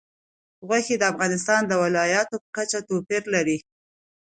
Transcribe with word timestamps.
غوښې 0.67 0.95
د 0.99 1.03
افغانستان 1.11 1.61
د 1.67 1.73
ولایاتو 1.83 2.35
په 2.43 2.47
کچه 2.57 2.79
توپیر 2.89 3.23
لري. 3.33 3.57